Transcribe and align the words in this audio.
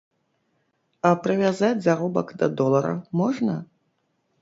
А 1.09 1.11
прывязаць 1.27 1.71
заробак 1.89 2.27
да 2.43 2.51
долара 2.65 2.99
можна? 3.25 3.63